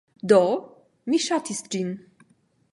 Do, 0.31 0.39
mi 1.13 1.21
ŝatis 1.27 1.63
ĝin. 1.77 1.95